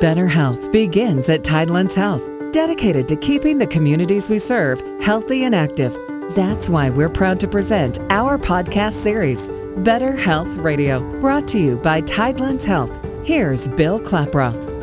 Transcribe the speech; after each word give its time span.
Better 0.00 0.26
health 0.26 0.70
begins 0.72 1.30
at 1.30 1.42
Tidelands 1.42 1.94
Health, 1.94 2.22
dedicated 2.52 3.08
to 3.08 3.16
keeping 3.16 3.56
the 3.56 3.66
communities 3.66 4.28
we 4.28 4.38
serve 4.38 4.82
healthy 5.00 5.44
and 5.44 5.54
active. 5.54 5.96
That's 6.34 6.68
why 6.68 6.90
we're 6.90 7.08
proud 7.08 7.40
to 7.40 7.48
present 7.48 7.98
our 8.10 8.36
podcast 8.36 8.92
series, 8.92 9.48
Better 9.78 10.14
Health 10.14 10.54
Radio, 10.56 11.00
brought 11.20 11.48
to 11.48 11.58
you 11.58 11.76
by 11.76 12.02
Tidelands 12.02 12.64
Health. 12.64 12.92
Here's 13.24 13.68
Bill 13.68 13.98
Klaproth. 13.98 14.75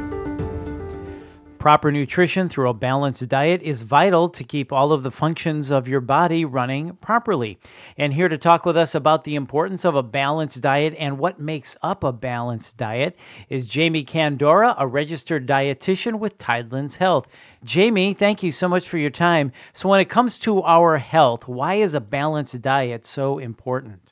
Proper 1.64 1.94
nutrition 1.94 2.50
through 2.50 2.68
a 2.68 2.74
balanced 2.74 3.26
diet 3.30 3.62
is 3.62 3.84
vital 3.84 4.28
to 4.28 4.44
keep 4.44 4.74
all 4.74 4.92
of 4.92 5.02
the 5.02 5.12
functions 5.12 5.72
of 5.72 5.88
your 5.88 6.02
body 6.02 6.44
running 6.44 6.98
properly. 6.98 7.58
And 7.98 8.14
here 8.14 8.28
to 8.28 8.38
talk 8.38 8.66
with 8.66 8.76
us 8.76 8.96
about 8.96 9.24
the 9.24 9.36
importance 9.36 9.86
of 9.86 9.96
a 9.96 10.04
balanced 10.04 10.62
diet 10.62 10.94
and 11.00 11.18
what 11.18 11.40
makes 11.40 11.78
up 11.82 12.04
a 12.04 12.12
balanced 12.12 12.76
diet 12.76 13.18
is 13.48 13.66
Jamie 13.66 14.04
Candora, 14.04 14.76
a 14.78 14.86
registered 14.86 15.48
dietitian 15.48 16.20
with 16.20 16.38
Tidelands 16.38 16.98
Health. 16.98 17.28
Jamie, 17.64 18.14
thank 18.14 18.44
you 18.44 18.52
so 18.52 18.68
much 18.68 18.90
for 18.90 18.98
your 18.98 19.10
time. 19.10 19.54
So, 19.72 19.88
when 19.88 20.02
it 20.02 20.10
comes 20.10 20.40
to 20.40 20.64
our 20.64 20.98
health, 20.98 21.48
why 21.48 21.76
is 21.76 21.94
a 21.94 22.02
balanced 22.02 22.62
diet 22.62 23.06
so 23.06 23.40
important? 23.40 24.12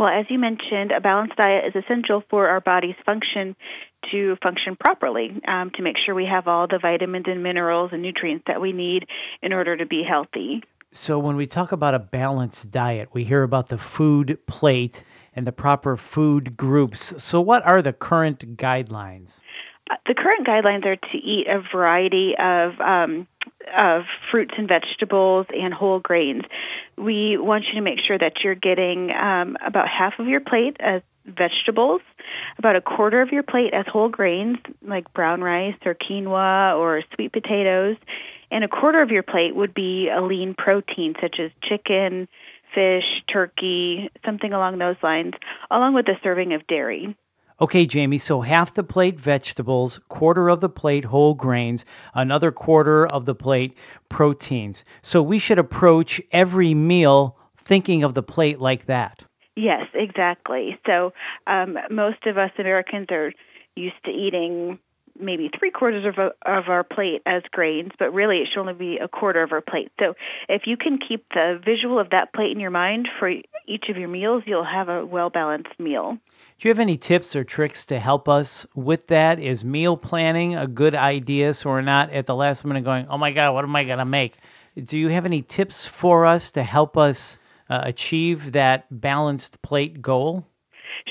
Well, 0.00 0.08
as 0.08 0.26
you 0.28 0.40
mentioned, 0.40 0.90
a 0.90 1.00
balanced 1.00 1.36
diet 1.36 1.64
is 1.64 1.80
essential 1.80 2.24
for 2.28 2.48
our 2.48 2.60
body's 2.60 2.96
function 3.06 3.54
to 4.10 4.36
function 4.42 4.76
properly, 4.76 5.40
um, 5.46 5.70
to 5.74 5.82
make 5.82 5.96
sure 6.04 6.14
we 6.14 6.26
have 6.26 6.48
all 6.48 6.66
the 6.66 6.78
vitamins 6.80 7.26
and 7.28 7.42
minerals 7.42 7.90
and 7.92 8.02
nutrients 8.02 8.44
that 8.46 8.60
we 8.60 8.72
need 8.72 9.06
in 9.42 9.52
order 9.52 9.76
to 9.76 9.86
be 9.86 10.02
healthy. 10.02 10.62
So, 10.92 11.18
when 11.18 11.36
we 11.36 11.46
talk 11.46 11.72
about 11.72 11.94
a 11.94 11.98
balanced 11.98 12.70
diet, 12.70 13.08
we 13.12 13.24
hear 13.24 13.42
about 13.42 13.68
the 13.68 13.78
food 13.78 14.38
plate 14.46 15.02
and 15.34 15.46
the 15.46 15.52
proper 15.52 15.96
food 15.96 16.56
groups. 16.56 17.14
So, 17.22 17.40
what 17.40 17.64
are 17.64 17.80
the 17.80 17.94
current 17.94 18.56
guidelines? 18.56 19.40
Uh, 19.90 19.96
the 20.06 20.14
current 20.14 20.46
guidelines 20.46 20.84
are 20.84 20.96
to 20.96 21.18
eat 21.18 21.46
a 21.48 21.62
variety 21.74 22.34
of 22.38 22.78
um, 22.80 23.26
of 23.76 24.02
fruits 24.30 24.54
and 24.56 24.68
vegetables 24.68 25.46
and 25.48 25.72
whole 25.72 26.00
grains. 26.00 26.42
We 26.96 27.36
want 27.38 27.64
you 27.68 27.74
to 27.74 27.80
make 27.80 27.98
sure 28.06 28.18
that 28.18 28.44
you're 28.44 28.54
getting 28.54 29.10
um, 29.10 29.56
about 29.64 29.88
half 29.88 30.14
of 30.18 30.26
your 30.26 30.40
plate 30.40 30.76
as 30.78 31.02
vegetables, 31.26 32.00
about 32.58 32.76
a 32.76 32.80
quarter 32.80 33.22
of 33.22 33.30
your 33.30 33.42
plate 33.42 33.72
as 33.74 33.86
whole 33.86 34.08
grains 34.08 34.58
like 34.86 35.12
brown 35.12 35.40
rice 35.40 35.76
or 35.84 35.94
quinoa 35.94 36.76
or 36.76 37.02
sweet 37.14 37.32
potatoes, 37.32 37.96
and 38.50 38.64
a 38.64 38.68
quarter 38.68 39.00
of 39.00 39.10
your 39.10 39.22
plate 39.22 39.54
would 39.54 39.74
be 39.74 40.08
a 40.08 40.20
lean 40.20 40.54
protein 40.56 41.14
such 41.20 41.36
as 41.38 41.50
chicken, 41.62 42.28
fish, 42.74 43.22
turkey, 43.32 44.10
something 44.24 44.52
along 44.52 44.78
those 44.78 44.96
lines, 45.02 45.32
along 45.70 45.94
with 45.94 46.06
a 46.08 46.18
serving 46.22 46.52
of 46.52 46.66
dairy. 46.66 47.16
Okay, 47.60 47.86
Jamie, 47.86 48.18
so 48.18 48.40
half 48.40 48.74
the 48.74 48.82
plate 48.82 49.20
vegetables, 49.20 50.00
quarter 50.08 50.48
of 50.48 50.60
the 50.60 50.68
plate 50.68 51.04
whole 51.04 51.34
grains, 51.34 51.84
another 52.14 52.50
quarter 52.50 53.06
of 53.06 53.24
the 53.24 53.34
plate 53.34 53.76
proteins. 54.08 54.84
So 55.02 55.22
we 55.22 55.38
should 55.38 55.58
approach 55.58 56.20
every 56.32 56.74
meal 56.74 57.38
thinking 57.64 58.02
of 58.02 58.14
the 58.14 58.22
plate 58.22 58.58
like 58.58 58.86
that. 58.86 59.24
Yes, 59.54 59.86
exactly. 59.94 60.78
So 60.86 61.12
um, 61.46 61.76
most 61.90 62.26
of 62.26 62.38
us 62.38 62.50
Americans 62.58 63.08
are 63.10 63.32
used 63.74 64.02
to 64.04 64.10
eating 64.10 64.78
maybe 65.20 65.50
three 65.58 65.70
quarters 65.70 66.04
of, 66.06 66.18
a, 66.18 66.32
of 66.50 66.68
our 66.68 66.82
plate 66.82 67.22
as 67.26 67.42
grains, 67.50 67.90
but 67.98 68.12
really 68.14 68.38
it 68.38 68.48
should 68.52 68.60
only 68.60 68.72
be 68.74 68.98
a 68.98 69.08
quarter 69.08 69.42
of 69.42 69.52
our 69.52 69.60
plate. 69.60 69.90
So 70.00 70.14
if 70.48 70.62
you 70.66 70.76
can 70.76 70.98
keep 70.98 71.28
the 71.30 71.60
visual 71.64 71.98
of 71.98 72.10
that 72.10 72.32
plate 72.32 72.50
in 72.50 72.60
your 72.60 72.70
mind 72.70 73.08
for 73.18 73.28
each 73.28 73.84
of 73.88 73.96
your 73.96 74.08
meals, 74.08 74.42
you'll 74.46 74.64
have 74.64 74.88
a 74.88 75.04
well 75.04 75.30
balanced 75.30 75.78
meal. 75.78 76.16
Do 76.58 76.68
you 76.68 76.70
have 76.70 76.78
any 76.78 76.96
tips 76.96 77.36
or 77.36 77.44
tricks 77.44 77.86
to 77.86 77.98
help 77.98 78.28
us 78.28 78.66
with 78.74 79.06
that? 79.08 79.38
Is 79.38 79.64
meal 79.64 79.96
planning 79.96 80.54
a 80.54 80.66
good 80.66 80.94
idea 80.94 81.54
so 81.54 81.70
we're 81.70 81.82
not 81.82 82.10
at 82.10 82.26
the 82.26 82.34
last 82.34 82.64
minute 82.64 82.84
going, 82.84 83.06
oh 83.08 83.18
my 83.18 83.32
God, 83.32 83.52
what 83.52 83.64
am 83.64 83.76
I 83.76 83.84
going 83.84 83.98
to 83.98 84.04
make? 84.04 84.38
Do 84.82 84.98
you 84.98 85.08
have 85.08 85.26
any 85.26 85.42
tips 85.42 85.84
for 85.84 86.24
us 86.24 86.52
to 86.52 86.62
help 86.62 86.96
us 86.96 87.38
uh, 87.72 87.80
achieve 87.84 88.52
that 88.52 88.84
balanced 88.90 89.62
plate 89.62 90.02
goal? 90.02 90.44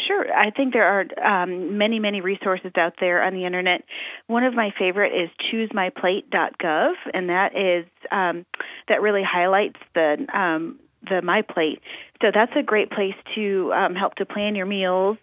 Sure. 0.07 0.31
I 0.31 0.51
think 0.51 0.73
there 0.73 0.85
are 0.85 1.44
um, 1.44 1.79
many, 1.79 1.97
many 1.97 2.22
resources 2.22 2.72
out 2.77 2.94
there 2.99 3.23
on 3.23 3.33
the 3.33 3.45
internet. 3.45 3.83
One 4.27 4.44
of 4.44 4.53
my 4.53 4.69
favorite 4.77 5.11
is 5.11 5.29
choosemyplate.gov, 5.51 6.94
and 7.16 7.29
that 7.29 7.55
is 7.55 7.85
um, 8.11 8.45
that 8.88 9.01
really 9.01 9.23
highlights 9.23 9.79
the 9.95 10.27
um, 10.33 10.79
the 11.07 11.22
My 11.22 11.41
Plate. 11.41 11.81
So 12.22 12.28
that's 12.34 12.51
a 12.56 12.63
great 12.63 12.91
place 12.91 13.16
to 13.35 13.72
um, 13.73 13.95
help 13.95 14.16
to 14.16 14.25
plan 14.25 14.56
your 14.56 14.66
meals. 14.66 15.17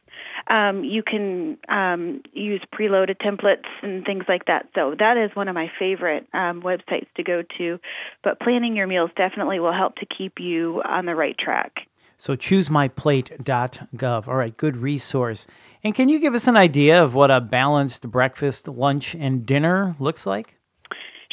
Um, 0.49 0.85
you 0.85 1.03
can 1.03 1.59
um, 1.69 2.23
use 2.33 2.61
preloaded 2.75 3.17
templates 3.19 3.69
and 3.83 4.05
things 4.05 4.25
like 4.29 4.47
that. 4.47 4.69
So 4.75 4.95
that 4.99 5.17
is 5.17 5.35
one 5.35 5.49
of 5.49 5.55
my 5.55 5.71
favorite 5.79 6.27
um, 6.33 6.63
websites 6.63 7.07
to 7.17 7.23
go 7.23 7.43
to. 7.59 7.79
But 8.25 8.41
planning 8.41 8.77
your 8.77 8.87
meals 8.87 9.11
definitely 9.17 9.61
will 9.61 9.73
help 9.73 9.97
to 9.97 10.07
keep 10.07 10.35
you 10.39 10.83
on 10.85 11.07
the 11.07 11.15
right 11.15 11.37
track. 11.39 11.73
So 12.17 12.35
choosemyplate.gov. 12.35 14.29
All 14.29 14.35
right, 14.35 14.57
good 14.57 14.77
resource. 14.77 15.47
And 15.85 15.95
can 15.95 16.09
you 16.09 16.19
give 16.19 16.35
us 16.35 16.49
an 16.49 16.57
idea 16.57 17.03
of 17.03 17.15
what 17.15 17.31
a 17.31 17.41
balanced 17.41 18.11
breakfast, 18.11 18.67
lunch, 18.67 19.15
and 19.15 19.47
dinner 19.47 19.95
looks 20.01 20.27
like? 20.27 20.58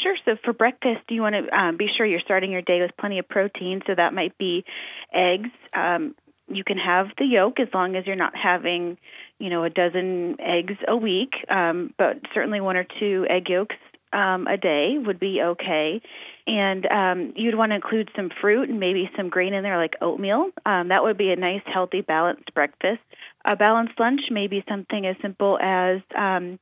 Sure. 0.05 0.15
So 0.25 0.35
for 0.43 0.53
breakfast, 0.53 1.01
you 1.09 1.21
want 1.21 1.33
to 1.33 1.57
um, 1.57 1.77
be 1.77 1.87
sure 1.97 2.05
you're 2.05 2.19
starting 2.19 2.51
your 2.51 2.61
day 2.61 2.79
with 2.79 2.91
plenty 2.99 3.17
of 3.17 3.27
protein. 3.27 3.81
So 3.87 3.95
that 3.95 4.13
might 4.13 4.37
be 4.37 4.63
eggs. 5.11 5.49
Um, 5.73 6.13
you 6.47 6.63
can 6.63 6.77
have 6.77 7.07
the 7.17 7.25
yolk 7.25 7.59
as 7.59 7.69
long 7.73 7.95
as 7.95 8.05
you're 8.05 8.15
not 8.15 8.33
having, 8.35 8.99
you 9.39 9.49
know, 9.49 9.63
a 9.63 9.69
dozen 9.71 10.37
eggs 10.39 10.75
a 10.87 10.95
week. 10.95 11.31
Um, 11.49 11.91
but 11.97 12.17
certainly 12.35 12.61
one 12.61 12.77
or 12.77 12.85
two 12.99 13.25
egg 13.27 13.49
yolks 13.49 13.77
um, 14.13 14.45
a 14.45 14.57
day 14.57 14.97
would 15.03 15.19
be 15.19 15.41
okay. 15.41 15.99
And 16.45 16.85
um, 16.85 17.33
you'd 17.35 17.55
want 17.55 17.71
to 17.71 17.75
include 17.75 18.11
some 18.15 18.29
fruit 18.39 18.69
and 18.69 18.79
maybe 18.79 19.09
some 19.17 19.29
grain 19.29 19.55
in 19.55 19.63
there, 19.63 19.77
like 19.77 19.95
oatmeal. 20.01 20.51
Um, 20.67 20.89
that 20.89 21.01
would 21.01 21.17
be 21.17 21.31
a 21.31 21.35
nice, 21.35 21.63
healthy, 21.65 22.01
balanced 22.01 22.53
breakfast. 22.53 23.01
A 23.43 23.55
balanced 23.55 23.99
lunch 23.99 24.21
may 24.29 24.45
be 24.45 24.63
something 24.69 25.07
as 25.07 25.15
simple 25.23 25.57
as 25.59 26.01
um, 26.15 26.59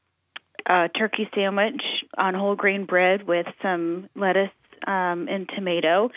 a 0.66 0.88
turkey 0.98 1.30
sandwich 1.36 1.82
on 2.18 2.34
whole 2.34 2.56
grain 2.56 2.86
bread 2.86 3.28
with 3.28 3.48
some 3.62 4.10
lettuce 4.16 4.50
um, 4.88 5.28
and 5.30 5.50
tomato, 5.56 6.10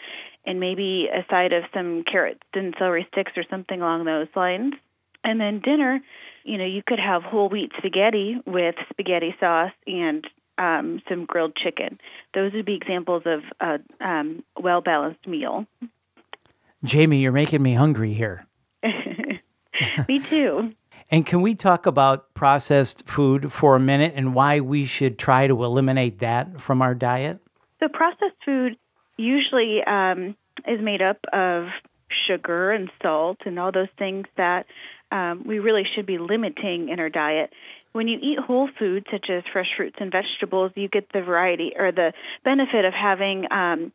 and 0.45 0.61
maybe 0.61 1.09
a 1.12 1.25
side 1.31 1.53
of 1.53 1.65
some 1.75 2.05
carrots 2.11 2.41
and 2.55 2.75
celery 2.79 3.07
sticks 3.12 3.33
or 3.37 3.45
something 3.51 3.81
along 3.81 4.05
those 4.05 4.29
lines. 4.35 4.75
And 5.25 5.41
then 5.41 5.61
dinner, 5.61 6.01
you 6.45 6.59
know, 6.59 6.65
you 6.65 6.83
could 6.87 7.01
have 7.01 7.23
whole 7.23 7.49
wheat 7.49 7.73
spaghetti 7.77 8.37
with 8.47 8.77
spaghetti 8.91 9.35
sauce 9.41 9.73
and 9.87 10.25
um, 10.59 11.03
some 11.09 11.25
grilled 11.25 11.56
chicken. 11.56 11.99
Those 12.35 12.53
would 12.53 12.65
be 12.65 12.75
examples 12.75 13.25
of 13.27 13.41
a 13.61 13.79
um, 14.05 14.45
well 14.59 14.81
balanced 14.81 15.27
meal. 15.27 15.67
Jamie, 16.85 17.19
you're 17.19 17.33
making 17.33 17.62
me 17.62 17.75
hungry 17.75 18.15
here. 18.15 18.47
me 20.09 20.21
too. 20.21 20.73
And 21.11 21.25
can 21.25 21.41
we 21.41 21.55
talk 21.55 21.87
about 21.87 22.33
processed 22.34 23.09
food 23.09 23.53
for 23.53 23.77
a 23.77 23.81
minute 23.81 24.15
and 24.17 24.34
why 24.34 24.61
we 24.61 24.87
should 24.87 25.19
try 25.19 25.47
to 25.47 25.65
eliminate 25.65 26.21
that 26.21 26.61
from 26.61 26.83
our 26.83 26.94
diet? 26.94 27.39
So, 27.81 27.89
processed 27.89 28.37
food 28.44 28.77
usually 29.17 29.83
um, 29.87 30.37
is 30.67 30.81
made 30.81 31.03
up 31.03 31.19
of 31.33 31.67
sugar 32.27 32.72
and 32.72 32.91
salt 33.03 33.39
and 33.47 33.59
all 33.59 33.72
those 33.72 33.89
things 33.99 34.27
that 34.37 34.67
um, 35.12 35.44
we 35.47 35.59
really 35.59 35.84
should 35.94 36.06
be 36.06 36.19
limiting 36.19 36.89
in 36.89 36.99
our 36.99 37.09
diet. 37.09 37.50
When 37.93 38.09
you 38.09 38.19
eat 38.19 38.38
whole 38.38 38.69
foods, 38.78 39.06
such 39.11 39.27
as 39.31 39.43
fresh 39.53 39.69
fruits 39.77 39.97
and 40.00 40.12
vegetables, 40.12 40.73
you 40.75 40.88
get 40.88 41.12
the 41.12 41.23
variety 41.23 41.73
or 41.78 41.93
the 41.93 42.12
benefit 42.44 42.84
of 42.84 42.93
having 42.93 43.50
um, 43.50 43.93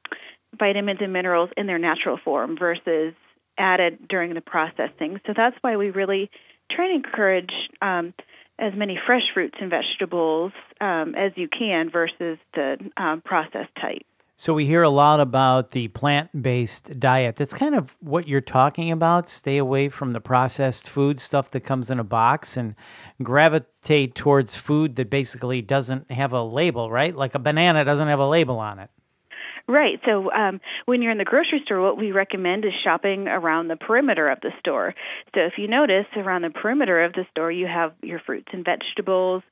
vitamins 0.58 1.00
and 1.02 1.14
minerals 1.14 1.50
in 1.56 1.68
their 1.68 1.78
natural 1.78 2.18
form 2.24 2.58
versus 2.58 3.14
added 3.58 4.08
during 4.08 4.34
the 4.34 4.42
processing. 4.42 5.20
So 5.28 5.34
that's 5.36 5.56
why 5.62 5.78
we 5.78 5.92
really 5.92 6.32
try 6.76 6.88
to 6.88 6.94
encourage 6.94 7.52
um, 7.82 8.14
as 8.60 8.74
many 8.76 9.00
fresh 9.06 9.24
fruits 9.34 9.58
and 9.60 9.70
vegetables 9.70 10.52
um, 10.80 11.16
as 11.16 11.32
you 11.36 11.48
can 11.48 11.90
versus 11.90 12.38
the 12.54 12.78
um, 12.98 13.22
processed 13.22 13.74
type. 13.80 14.06
So 14.38 14.56
we 14.56 14.66
hear 14.66 14.82
a 14.82 14.90
lot 14.90 15.20
about 15.20 15.70
the 15.70 15.88
plant-based 15.90 17.00
diet. 17.00 17.36
That's 17.36 17.54
kind 17.54 17.76
of 17.76 17.96
what 18.00 18.28
you're 18.28 18.42
talking 18.42 18.92
about. 18.92 19.30
Stay 19.30 19.58
away 19.58 19.88
from 19.88 20.14
the 20.14 20.20
processed 20.20 20.90
food 20.90 21.20
stuff 21.20 21.52
that 21.52 21.60
comes 21.60 21.92
in 21.92 22.00
a 22.00 22.04
box 22.04 22.58
and 22.58 22.74
gravitate 23.22 24.16
towards 24.16 24.56
food 24.56 24.96
that 24.96 25.12
basically 25.12 25.62
doesn't 25.62 26.10
have 26.10 26.34
a 26.34 26.42
label, 26.42 26.90
right? 26.90 27.16
Like 27.16 27.36
a 27.36 27.40
banana 27.40 27.86
doesn't 27.86 28.08
have 28.08 28.18
a 28.18 28.28
label 28.28 28.58
on 28.58 28.80
it. 28.80 28.90
Right. 29.68 30.00
So 30.06 30.32
um, 30.32 30.60
when 30.86 31.02
you're 31.02 31.12
in 31.12 31.18
the 31.18 31.24
grocery 31.24 31.62
store, 31.66 31.82
what 31.82 31.98
we 31.98 32.12
recommend 32.12 32.66
is 32.66 32.74
shopping 32.84 33.28
around 33.28 33.68
the 33.68 33.76
perimeter 33.76 34.30
of 34.30 34.40
the 34.42 34.52
store. 34.60 34.94
So 35.34 35.42
if 35.42 35.54
you 35.58 35.68
notice 35.68 36.08
around 36.16 36.42
the 36.42 36.50
perimeter 36.50 37.04
of 37.04 37.14
the 37.14 37.26
store, 37.32 37.52
you 37.52 37.68
have 37.68 37.94
your 38.02 38.20
fruits 38.20 38.50
and 38.52 38.66
vegetables, 38.66 39.44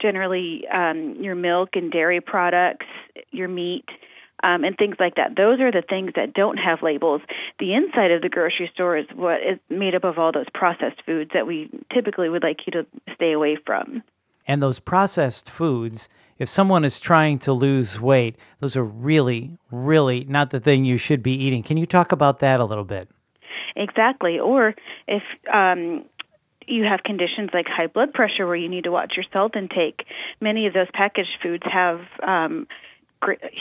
generally 0.00 0.64
um, 0.72 1.16
your 1.20 1.34
milk 1.34 1.70
and 1.74 1.90
dairy 1.90 2.20
products, 2.20 2.86
your 3.30 3.48
meat 3.48 3.86
um, 4.42 4.64
and 4.64 4.76
things 4.76 4.96
like 5.00 5.14
that. 5.14 5.36
Those 5.36 5.60
are 5.60 5.72
the 5.72 5.82
things 5.88 6.12
that 6.16 6.34
don't 6.34 6.58
have 6.58 6.82
labels. 6.82 7.22
The 7.58 7.74
inside 7.74 8.10
of 8.10 8.20
the 8.20 8.28
grocery 8.28 8.70
store 8.74 8.96
is 8.98 9.06
what 9.14 9.36
is 9.36 9.58
made 9.70 9.94
up 9.94 10.04
of 10.04 10.18
all 10.18 10.32
those 10.32 10.48
processed 10.52 11.02
foods 11.06 11.30
that 11.32 11.46
we 11.46 11.70
typically 11.92 12.28
would 12.28 12.42
like 12.42 12.58
you 12.66 12.72
to 12.72 12.86
stay 13.14 13.32
away 13.32 13.56
from. 13.64 14.02
And 14.46 14.62
those 14.62 14.78
processed 14.78 15.50
foods, 15.50 16.08
if 16.38 16.48
someone 16.48 16.84
is 16.84 17.00
trying 17.00 17.38
to 17.40 17.52
lose 17.52 18.00
weight, 18.00 18.36
those 18.60 18.76
are 18.76 18.84
really, 18.84 19.56
really 19.70 20.24
not 20.28 20.50
the 20.50 20.60
thing 20.60 20.84
you 20.84 20.98
should 20.98 21.22
be 21.22 21.32
eating. 21.32 21.62
Can 21.62 21.76
you 21.76 21.86
talk 21.86 22.12
about 22.12 22.40
that 22.40 22.60
a 22.60 22.64
little 22.64 22.84
bit? 22.84 23.08
Exactly. 23.76 24.38
Or 24.38 24.74
if 25.08 25.22
um, 25.52 26.04
you 26.66 26.84
have 26.84 27.02
conditions 27.02 27.50
like 27.52 27.66
high 27.66 27.86
blood 27.86 28.12
pressure 28.12 28.46
where 28.46 28.56
you 28.56 28.68
need 28.68 28.84
to 28.84 28.90
watch 28.90 29.14
your 29.16 29.24
salt 29.32 29.56
intake, 29.56 30.04
many 30.40 30.66
of 30.66 30.74
those 30.74 30.88
packaged 30.92 31.38
foods 31.42 31.64
have 31.70 32.00
um, 32.22 32.66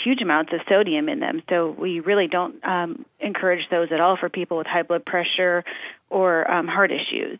huge 0.03 0.21
amounts 0.21 0.51
of 0.53 0.59
sodium 0.68 1.07
in 1.09 1.19
them. 1.19 1.41
So 1.50 1.75
we 1.77 2.00
really 2.01 2.27
don't 2.27 2.63
um, 2.65 3.06
encourage 3.19 3.69
those 3.71 3.89
at 3.91 4.01
all 4.01 4.18
for 4.18 4.29
people 4.29 4.57
with 4.57 4.68
high 4.68 4.83
blood 4.83 5.06
pressure 5.06 5.63
or 6.09 6.50
um, 6.51 6.68
heart 6.68 6.91
issues 6.91 7.39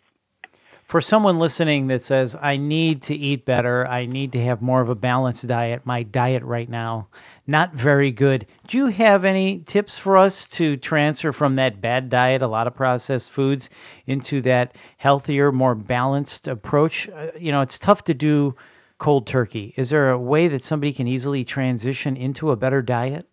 for 0.94 1.01
someone 1.01 1.40
listening 1.40 1.88
that 1.88 2.06
says, 2.06 2.36
I 2.40 2.57
need 2.57 3.01
to 3.04 3.16
eat 3.16 3.45
better, 3.45 3.88
I 3.88 4.06
need 4.06 4.34
to 4.34 4.45
have 4.45 4.62
more 4.62 4.80
of 4.80 4.90
a 4.90 4.94
balanced 4.94 5.48
diet, 5.48 5.88
my 5.88 6.04
diet 6.04 6.44
right 6.44 6.69
now, 6.69 7.07
not 7.48 7.74
very 7.74 8.12
good. 8.12 8.45
Do 8.68 8.78
you 8.78 8.86
have 8.86 9.25
any 9.25 9.57
tips 9.66 9.98
for 9.98 10.18
us 10.18 10.48
to 10.50 10.78
transfer 10.78 11.31
from 11.31 11.56
that 11.56 11.81
bad 11.81 12.12
diet, 12.12 12.44
a 12.44 12.48
lot 12.48 12.68
of 12.68 12.75
processed 12.75 13.31
foods, 13.31 13.72
into 14.06 14.44
that 14.44 14.75
healthier, 14.98 15.51
more 15.51 15.74
balanced 15.74 16.48
approach? 16.48 17.10
Uh, 17.10 17.31
you 17.39 17.51
know, 17.51 17.62
it's 17.62 17.80
tough 17.80 18.04
to 18.04 18.13
do 18.13 18.56
cold 19.00 19.25
turkey. 19.25 19.74
Is 19.75 19.89
there 19.89 20.12
a 20.12 20.19
way 20.19 20.48
that 20.50 20.63
somebody 20.63 20.94
can 20.94 21.07
easily 21.07 21.44
transition 21.44 22.18
into 22.18 22.51
a 22.51 22.56
better 22.56 22.84
diet? 22.84 23.28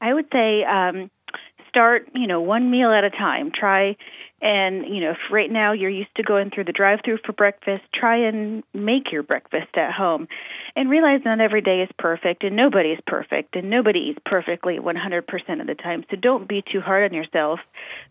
I 0.00 0.14
would 0.14 0.26
say 0.32 0.64
um, 0.64 1.12
start, 1.68 2.08
you 2.12 2.26
know, 2.26 2.40
one 2.40 2.72
meal 2.72 2.90
at 2.90 3.04
a 3.04 3.10
time. 3.10 3.52
Try 3.54 3.96
and, 4.40 4.86
you 4.86 5.00
know, 5.00 5.10
if 5.10 5.18
right 5.32 5.50
now 5.50 5.72
you're 5.72 5.90
used 5.90 6.14
to 6.16 6.22
going 6.22 6.50
through 6.50 6.64
the 6.64 6.72
drive 6.72 7.00
through 7.04 7.18
for 7.26 7.32
breakfast, 7.32 7.82
try 7.92 8.28
and 8.28 8.62
make 8.72 9.10
your 9.10 9.24
breakfast 9.24 9.76
at 9.76 9.92
home. 9.92 10.28
And 10.76 10.88
realize 10.88 11.22
not 11.24 11.40
every 11.40 11.60
day 11.60 11.80
is 11.82 11.90
perfect 11.98 12.44
and 12.44 12.54
nobody 12.54 12.90
is 12.90 13.00
perfect 13.04 13.56
and 13.56 13.68
nobody 13.68 14.10
eats 14.10 14.20
perfectly 14.24 14.78
100% 14.78 15.60
of 15.60 15.66
the 15.66 15.74
time. 15.74 16.04
So 16.10 16.16
don't 16.16 16.48
be 16.48 16.62
too 16.62 16.80
hard 16.80 17.10
on 17.10 17.16
yourself, 17.16 17.58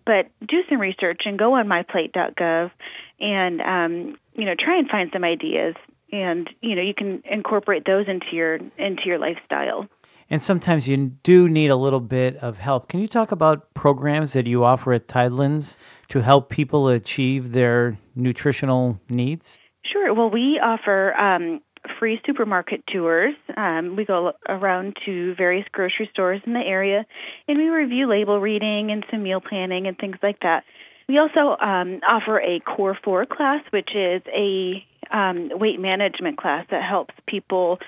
but 0.06 0.28
do 0.46 0.58
some 0.70 0.82
research 0.82 1.22
and 1.26 1.40
go 1.40 1.54
on 1.54 1.68
myplate.gov 1.68 2.72
and 3.20 3.62
um, 3.62 4.18
you 4.34 4.46
know, 4.46 4.56
try 4.60 4.78
and 4.78 4.90
find 4.90 5.10
some 5.14 5.24
ideas 5.24 5.76
and, 6.12 6.50
you 6.62 6.76
know, 6.76 6.82
you 6.82 6.94
can 6.94 7.22
incorporate 7.30 7.86
those 7.86 8.08
into 8.08 8.28
your 8.32 8.56
into 8.56 9.04
your 9.06 9.20
lifestyle 9.20 9.88
and 10.30 10.42
sometimes 10.42 10.88
you 10.88 10.98
do 11.24 11.48
need 11.48 11.70
a 11.70 11.76
little 11.76 12.00
bit 12.00 12.38
of 12.38 12.58
help. 12.58 12.90
Can 12.90 13.00
you 13.00 13.08
talk 13.08 13.32
about 13.32 13.74
programs 13.74 14.34
that 14.34 14.48
you 14.48 14.64
offer 14.64 14.94
at 14.94 15.08
Tidelands 15.08 15.78
to 16.10 16.22
help 16.22 16.50
people 16.50 16.90
achieve 16.90 17.52
their 17.52 17.98
nutritional 18.16 19.00
needs? 19.10 19.58
Sure. 19.84 20.14
Well, 20.14 20.30
we 20.30 20.60
offer 20.62 21.14
um, 21.14 21.62
free 22.00 22.20
supermarket 22.26 22.84
tours. 22.92 23.36
Um, 23.56 23.96
we 23.96 24.06
go 24.06 24.34
around 24.48 24.98
to 25.06 25.36
various 25.36 25.66
grocery 25.72 26.10
stores 26.12 26.42
in 26.46 26.54
the 26.54 26.60
area 26.60 27.06
and 27.48 27.58
we 27.58 27.66
review 27.66 28.10
label 28.10 28.40
reading 28.40 28.92
and 28.92 29.06
some 29.10 29.24
meal 29.24 29.42
planning 29.42 29.88
and 29.88 29.98
things 29.98 30.18
like 30.22 30.40
that. 30.42 30.64
We 31.08 31.18
also 31.20 31.56
um, 31.64 32.02
offer 32.08 32.40
a 32.40 32.60
Core 32.60 32.98
4 33.02 33.26
class, 33.28 33.64
which 33.72 33.90
is 33.96 34.22
a 34.28 34.86
um, 35.12 35.50
weight 35.54 35.80
management 35.80 36.38
class 36.38 36.66
that 36.72 36.84
helps 36.84 37.14
people 37.28 37.80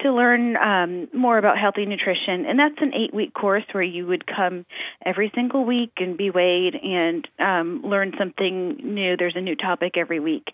to 0.00 0.12
learn 0.12 0.56
um, 0.56 1.08
more 1.12 1.38
about 1.38 1.58
healthy 1.58 1.86
nutrition. 1.86 2.46
And 2.46 2.58
that's 2.58 2.80
an 2.80 2.92
eight 2.94 3.12
week 3.12 3.34
course 3.34 3.64
where 3.72 3.82
you 3.82 4.06
would 4.06 4.24
come 4.26 4.64
every 5.04 5.30
single 5.34 5.64
week 5.64 5.92
and 5.98 6.16
be 6.16 6.30
weighed 6.30 6.74
and 6.74 7.26
um, 7.38 7.82
learn 7.84 8.12
something 8.18 8.76
new. 8.82 9.16
There's 9.16 9.36
a 9.36 9.40
new 9.40 9.56
topic 9.56 9.96
every 9.96 10.20
week. 10.20 10.48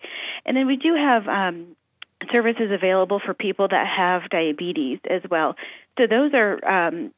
And 0.45 0.57
then 0.57 0.67
we 0.67 0.77
do 0.77 0.95
have 0.95 1.27
um, 1.27 1.75
services 2.31 2.71
available 2.71 3.21
for 3.23 3.33
people 3.33 3.67
that 3.67 3.85
have 3.97 4.29
diabetes 4.29 4.99
as 5.09 5.21
well. 5.29 5.55
So 5.97 6.07
those 6.07 6.31
are 6.33 6.87
um, 6.87 7.11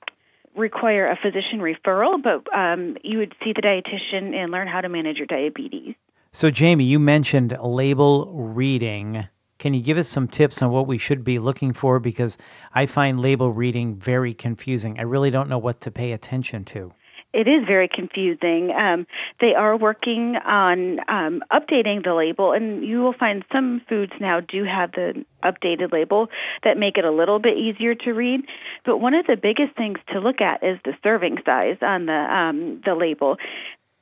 require 0.55 1.09
a 1.09 1.15
physician 1.15 1.59
referral, 1.59 2.21
but 2.21 2.51
um, 2.55 2.97
you 3.03 3.19
would 3.19 3.33
see 3.43 3.53
the 3.53 3.61
dietitian 3.61 4.35
and 4.35 4.51
learn 4.51 4.67
how 4.67 4.81
to 4.81 4.89
manage 4.89 5.17
your 5.17 5.27
diabetes. 5.27 5.95
So, 6.31 6.51
Jamie, 6.51 6.85
you 6.85 6.99
mentioned 6.99 7.57
label 7.61 8.31
reading. 8.33 9.27
Can 9.59 9.73
you 9.73 9.81
give 9.81 9.97
us 9.97 10.07
some 10.07 10.27
tips 10.27 10.61
on 10.61 10.71
what 10.71 10.85
we 10.85 10.97
should 10.97 11.23
be 11.23 11.39
looking 11.39 11.73
for? 11.73 11.99
Because 11.99 12.37
I 12.73 12.85
find 12.85 13.19
label 13.19 13.51
reading 13.51 13.95
very 13.95 14.33
confusing. 14.33 14.99
I 14.99 15.03
really 15.03 15.31
don't 15.31 15.49
know 15.49 15.57
what 15.57 15.81
to 15.81 15.91
pay 15.91 16.11
attention 16.11 16.65
to. 16.65 16.93
It 17.33 17.47
is 17.47 17.65
very 17.67 17.89
confusing. 17.93 18.71
Um, 18.71 19.05
they 19.41 19.53
are 19.53 19.77
working 19.77 20.37
on 20.45 20.99
um, 21.09 21.43
updating 21.51 22.03
the 22.03 22.13
label, 22.13 22.53
and 22.53 22.83
you 22.83 23.01
will 23.01 23.13
find 23.13 23.43
some 23.51 23.81
foods 23.87 24.13
now 24.19 24.39
do 24.39 24.63
have 24.63 24.91
the 24.93 25.25
updated 25.43 25.91
label 25.91 26.29
that 26.63 26.77
make 26.77 26.97
it 26.97 27.03
a 27.03 27.11
little 27.11 27.39
bit 27.39 27.57
easier 27.57 27.95
to 27.95 28.11
read. 28.11 28.41
But 28.85 28.99
one 28.99 29.13
of 29.13 29.27
the 29.27 29.35
biggest 29.35 29.75
things 29.75 29.99
to 30.13 30.19
look 30.19 30.39
at 30.39 30.63
is 30.63 30.79
the 30.85 30.93
serving 31.03 31.37
size 31.45 31.77
on 31.81 32.05
the 32.05 32.13
um, 32.13 32.81
the 32.85 32.95
label 32.95 33.37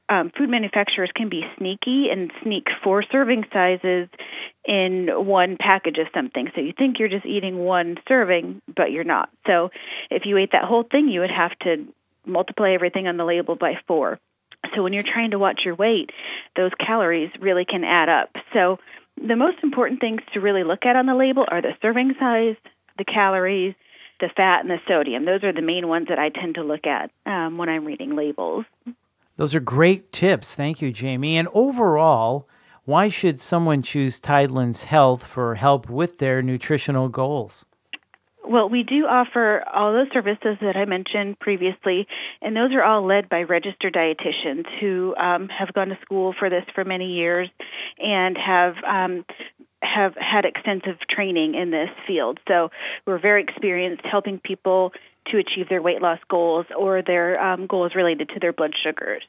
um, 0.08 0.32
food 0.38 0.50
manufacturers 0.50 1.12
can 1.16 1.30
be 1.30 1.42
sneaky 1.58 2.08
and 2.12 2.32
sneak 2.44 2.66
four 2.84 3.04
serving 3.12 3.46
sizes 3.52 4.08
in 4.66 5.08
one 5.10 5.58
package 5.60 5.98
of 5.98 6.08
something. 6.14 6.50
So 6.56 6.62
you 6.62 6.74
think 6.78 7.00
you're 7.00 7.10
just 7.10 7.26
eating 7.26 7.58
one 7.58 7.98
serving, 8.08 8.62
but 8.76 8.92
you're 8.92 9.04
not. 9.04 9.30
So 9.48 9.70
if 10.12 10.24
you 10.26 10.38
ate 10.38 10.52
that 10.52 10.66
whole 10.66 10.84
thing, 10.84 11.10
you 11.10 11.22
would 11.22 11.32
have 11.32 11.58
to 11.60 11.86
multiply 12.26 12.72
everything 12.72 13.08
on 13.08 13.18
the 13.18 13.26
label 13.26 13.56
by 13.56 13.76
four. 13.88 14.20
So 14.76 14.84
when 14.84 14.94
you're 14.94 15.04
trying 15.04 15.32
to 15.32 15.40
watch 15.40 15.62
your 15.66 15.76
weight, 15.76 16.10
those 16.56 16.72
calories 16.80 17.30
really 17.40 17.66
can 17.66 17.84
add 17.84 18.10
up. 18.10 18.30
So 18.54 18.80
the 19.18 19.36
most 19.36 19.58
important 19.64 20.02
things 20.02 20.22
to 20.34 20.40
really 20.40 20.64
look 20.64 20.86
at 20.86 20.96
on 20.96 21.06
the 21.06 21.16
label 21.16 21.46
are 21.48 21.62
the 21.62 21.74
serving 21.82 22.16
size, 22.20 22.56
the 22.98 23.06
calories, 23.06 23.76
the 24.20 24.30
fat, 24.36 24.62
and 24.62 24.70
the 24.70 24.80
sodium. 24.88 25.26
Those 25.26 25.44
are 25.44 25.54
the 25.54 25.62
main 25.62 25.88
ones 25.88 26.08
that 26.10 26.20
I 26.20 26.30
tend 26.30 26.56
to 26.56 26.64
look 26.64 26.88
at 26.88 27.12
um, 27.26 27.58
when 27.58 27.70
I'm 27.70 27.86
reading 27.86 28.16
labels. 28.16 28.66
Those 29.38 29.56
are 29.56 29.60
great 29.60 30.12
tips. 30.12 30.56
Thank 30.56 30.82
you, 30.82 30.92
Jamie. 30.92 31.38
And 31.38 31.48
overall, 31.54 32.48
why 32.86 33.10
should 33.10 33.42
someone 33.42 33.82
choose 33.82 34.20
Tidelands 34.20 34.84
Health 34.84 35.24
for 35.24 35.56
help 35.56 35.90
with 35.90 36.18
their 36.18 36.42
nutritional 36.42 37.10
goals? 37.10 37.66
Well, 38.48 38.70
we 38.70 38.84
do 38.84 39.06
offer 39.08 39.64
all 39.74 39.92
those 39.92 40.12
services 40.14 40.58
that 40.62 40.78
I 40.78 40.86
mentioned 40.86 41.40
previously, 41.40 42.08
and 42.42 42.56
those 42.56 42.74
are 42.74 42.84
all 42.84 43.04
led 43.06 43.28
by 43.28 43.42
registered 43.42 43.94
dietitians 43.94 44.66
who 44.80 45.16
um, 45.16 45.50
have 45.50 45.74
gone 45.74 45.90
to 45.90 45.98
school 46.02 46.34
for 46.38 46.50
this 46.50 46.64
for 46.76 46.86
many 46.86 47.14
years 47.14 47.50
and 47.98 48.38
have 48.38 48.76
um, 48.88 49.26
have 49.82 50.14
had 50.16 50.46
extensive 50.46 51.00
training 51.10 51.56
in 51.56 51.72
this 51.72 51.90
field. 52.08 52.40
So 52.48 52.70
we're 53.06 53.20
very 53.20 53.44
experienced 53.44 54.04
helping 54.06 54.40
people 54.40 54.92
to 55.28 55.38
achieve 55.38 55.70
their 55.70 55.82
weight 55.82 56.02
loss 56.02 56.20
goals 56.30 56.66
or 56.78 57.02
their 57.02 57.42
um, 57.42 57.66
goals 57.68 57.94
related 57.96 58.30
to 58.30 58.40
their 58.40 58.54
blood 58.54 58.72
sugars. 58.84 59.24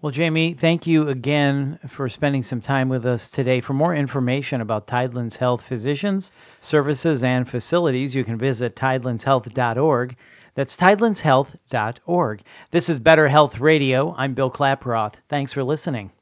Well, 0.00 0.12
Jamie, 0.12 0.54
thank 0.54 0.86
you 0.86 1.08
again 1.08 1.80
for 1.88 2.08
spending 2.08 2.44
some 2.44 2.60
time 2.60 2.88
with 2.88 3.04
us 3.04 3.30
today. 3.30 3.60
For 3.60 3.72
more 3.72 3.96
information 3.96 4.60
about 4.60 4.86
Tidelands 4.86 5.36
Health 5.36 5.60
physicians, 5.60 6.30
services, 6.60 7.24
and 7.24 7.48
facilities, 7.48 8.14
you 8.14 8.22
can 8.22 8.38
visit 8.38 8.76
tidelandshealth.org. 8.76 10.16
That's 10.54 10.76
tidelandshealth.org. 10.76 12.42
This 12.70 12.88
is 12.88 13.00
Better 13.00 13.26
Health 13.26 13.58
Radio. 13.58 14.14
I'm 14.16 14.34
Bill 14.34 14.52
Klaproth. 14.52 15.14
Thanks 15.28 15.52
for 15.52 15.64
listening. 15.64 16.12